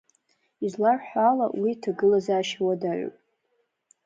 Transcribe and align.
Изларҳәо 0.65 1.19
ала, 1.31 1.47
уи 1.59 1.71
иҭагылазаашьа 1.73 2.61
уадаҩуп. 2.65 3.15